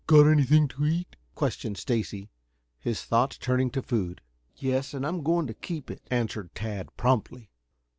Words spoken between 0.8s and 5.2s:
eat?" questioned Stacy, his thoughts turning to food. "Yes, and